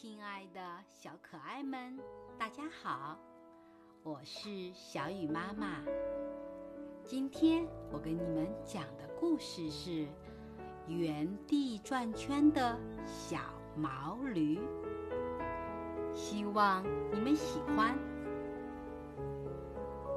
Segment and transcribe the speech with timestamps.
[0.00, 1.98] 亲爱的小可爱们，
[2.38, 3.18] 大家好，
[4.04, 5.82] 我是小雨妈妈。
[7.02, 9.90] 今天我给你们讲的故事是
[10.86, 13.38] 《原地转圈的小
[13.74, 14.60] 毛驴》，
[16.14, 17.98] 希望你们喜欢。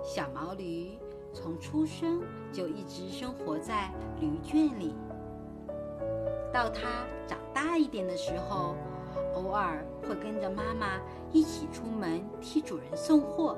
[0.03, 0.95] 小毛驴
[1.33, 2.21] 从出生
[2.51, 4.93] 就一直生活在驴圈里，
[6.53, 8.75] 到它长大一点的时候。
[9.35, 10.99] 偶尔会跟着妈妈
[11.31, 13.57] 一起出门替主人送货。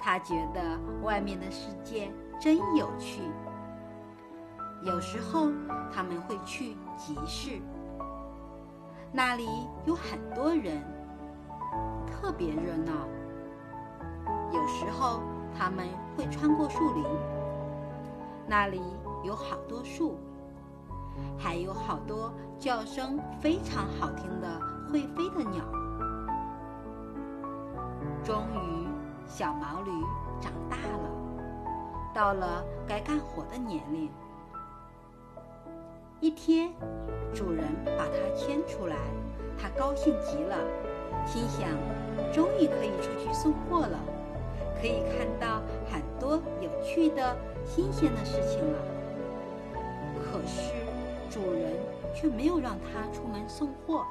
[0.00, 2.10] 他觉得外面的世界
[2.40, 3.20] 真有趣。
[4.84, 5.48] 有时候
[5.92, 7.60] 他们会去集市，
[9.10, 9.48] 那里
[9.84, 10.82] 有很多人，
[12.06, 12.92] 特别热闹。
[14.52, 15.20] 有时候
[15.58, 17.04] 他们会穿过树林，
[18.46, 18.80] 那里
[19.24, 20.16] 有好多树。
[21.38, 24.48] 还有好多叫声非常好听的
[24.90, 25.64] 会飞的鸟。
[28.24, 28.88] 终于，
[29.26, 29.90] 小毛驴
[30.40, 31.10] 长大了，
[32.14, 34.10] 到了该干活的年龄。
[36.20, 36.72] 一天，
[37.32, 37.64] 主人
[37.96, 38.96] 把它牵出来，
[39.56, 40.56] 它高兴极了，
[41.24, 41.70] 心想：
[42.32, 43.98] 终于可以出去送货了，
[44.80, 48.78] 可以看到很多有趣的新鲜的事情了。
[50.16, 50.87] 可是。
[51.30, 51.72] 主人
[52.14, 54.04] 却没有让他出门送货，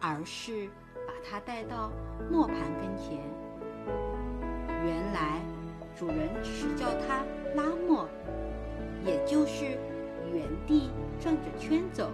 [0.00, 0.68] 而是
[1.06, 1.90] 把他带到
[2.30, 3.18] 磨盘跟前。
[4.84, 5.40] 原来，
[5.96, 8.08] 主人只是叫他拉磨，
[9.04, 9.78] 也就是
[10.32, 12.10] 原地转着圈走。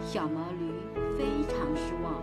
[0.00, 0.72] 小毛驴
[1.16, 2.22] 非常失望，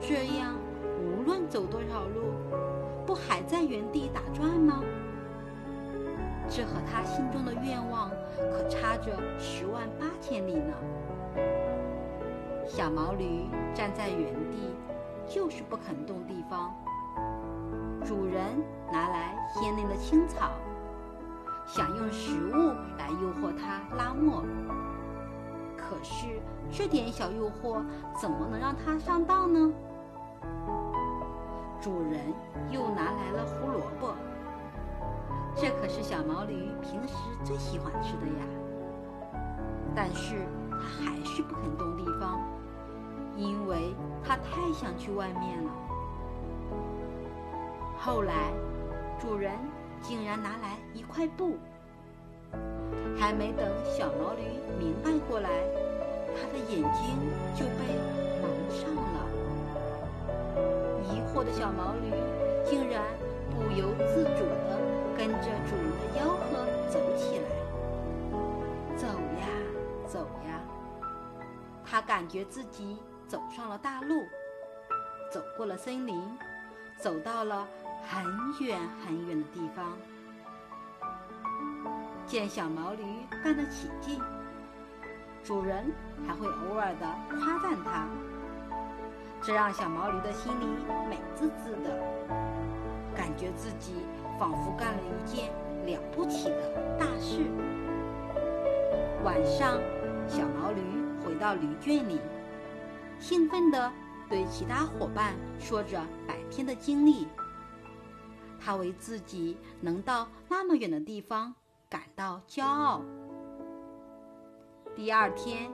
[0.00, 0.56] 这样
[1.00, 2.32] 无论走多少路，
[3.06, 4.82] 不还在原地打转吗？
[6.50, 7.67] 这和他心中的愿
[9.00, 10.74] 这十万八千里呢。
[12.66, 14.74] 小毛驴站在原地，
[15.26, 16.74] 就是不肯动地方。
[18.04, 18.42] 主人
[18.92, 20.50] 拿来鲜嫩的青草，
[21.66, 24.44] 想用食物来诱惑它拉磨。
[25.76, 26.26] 可是
[26.70, 27.82] 这点小诱惑
[28.20, 29.72] 怎么能让它上当呢？
[31.80, 32.20] 主人
[32.70, 34.14] 又拿来了胡萝卜。
[35.54, 38.44] 这可是小毛驴平时最喜欢吃的呀，
[39.94, 42.40] 但是它还是不肯动地方，
[43.36, 43.94] 因为
[44.24, 45.70] 它太想去外面了。
[47.98, 48.52] 后来，
[49.18, 49.52] 主人
[50.00, 51.56] 竟然拿来一块布，
[53.18, 54.42] 还没等小毛驴
[54.78, 55.50] 明白过来，
[56.34, 57.16] 它的眼睛
[57.54, 57.82] 就被
[58.40, 59.26] 蒙上了。
[61.04, 62.12] 疑惑的小毛驴
[62.64, 63.02] 竟然
[63.50, 64.78] 不由自主的。
[65.18, 67.44] 跟着主人的吆喝走起来，
[68.96, 69.48] 走呀
[70.08, 70.60] 走呀，
[71.84, 74.22] 他感觉自己走上了大路，
[75.30, 76.20] 走过了森林，
[76.98, 77.68] 走到了
[78.08, 78.24] 很
[78.60, 79.96] 远很远的地方。
[82.26, 83.04] 见小毛驴
[83.44, 84.20] 干得起劲，
[85.44, 85.92] 主人
[86.26, 88.06] 还会偶尔的夸赞它，
[89.42, 90.66] 这让小毛驴的心里
[91.08, 91.96] 美滋滋的，
[93.14, 93.94] 感觉自己。
[94.38, 95.50] 仿佛干了一件
[95.84, 97.40] 了不起的大事。
[99.24, 99.80] 晚上，
[100.28, 100.80] 小毛驴
[101.24, 102.20] 回到驴圈里，
[103.18, 103.92] 兴奋地
[104.28, 107.26] 对其他伙伴说着白天的经历。
[108.60, 111.54] 他为自己能到那么远的地方
[111.88, 113.02] 感到骄傲。
[114.94, 115.70] 第二天，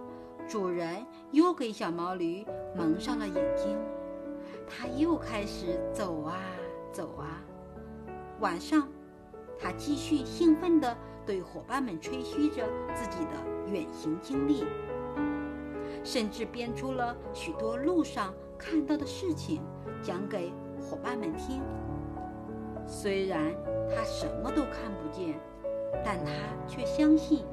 [0.46, 3.76] 主人又给小毛驴蒙上了眼睛，
[4.68, 6.36] 它又开始走啊
[6.92, 7.42] 走啊。
[8.40, 8.86] 晚上，
[9.58, 13.30] 它继续兴奋地对伙伴们吹嘘着自己的
[13.66, 14.64] 远行经历，
[16.02, 19.62] 甚至编出了许多路上看到的事情
[20.02, 21.62] 讲给伙伴们听。
[22.86, 23.54] 虽然
[23.88, 25.40] 他什么都看不见，
[26.04, 26.30] 但他
[26.66, 27.44] 却相信，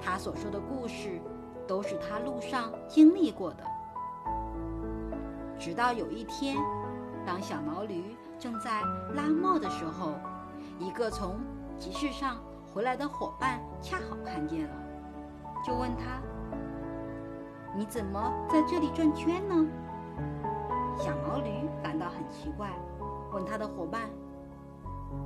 [0.00, 1.20] 他所说的故事
[1.66, 3.64] 都是他路上经历过的。
[5.58, 6.56] 直到有一天，
[7.24, 8.16] 当小毛驴。
[8.38, 8.80] 正在
[9.14, 10.14] 拉磨的时候，
[10.78, 11.40] 一个从
[11.80, 12.36] 集市上
[12.74, 14.70] 回来的伙伴恰好看见了，
[15.66, 16.20] 就问他
[17.74, 19.66] ：“你怎么在这里转圈呢？”
[21.00, 22.68] 小毛驴感到很奇怪，
[23.32, 24.10] 问他的伙伴：“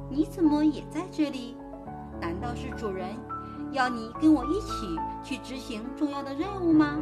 [0.08, 1.56] 你怎么也在这里？
[2.20, 3.16] 难道是主人
[3.72, 7.00] 要你跟我一起去执行重要的任务吗？”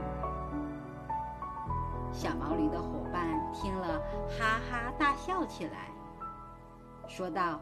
[2.11, 4.01] 小毛驴的伙伴听了，
[4.31, 5.91] 哈哈大笑起来。
[7.07, 7.61] 说道：“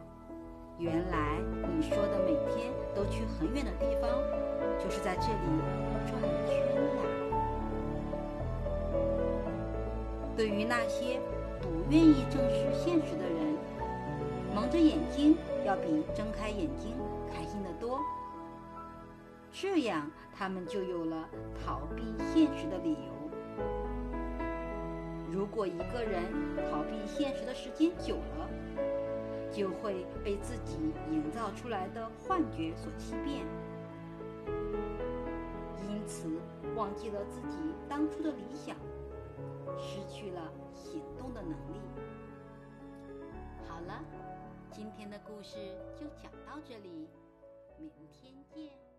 [0.81, 1.39] 原来
[1.77, 4.11] 你说的每天都去很远的地方
[4.83, 5.61] 就是在这里
[6.09, 7.03] 转圈呀
[10.35, 11.21] 对于那些
[11.61, 13.59] 不愿意正视现实的人
[14.55, 15.37] 蒙着眼睛
[15.67, 16.95] 要比睁开眼睛
[17.31, 18.01] 开心的多。
[19.53, 21.29] 这样他们就有了
[21.63, 22.03] 逃避
[22.33, 23.21] 现实的理由。
[25.31, 26.25] 如果一个人
[26.71, 28.17] 逃避现实的时间久
[29.61, 30.79] 就会被自己
[31.11, 33.45] 营造出来的幻觉所欺骗，
[35.87, 36.41] 因此
[36.75, 38.75] 忘记了自己当初的理想，
[39.77, 41.79] 失去了行动的能力。
[43.69, 44.03] 好了，
[44.71, 45.59] 今天的故事
[45.95, 47.07] 就讲到这里，
[47.77, 48.90] 明天见。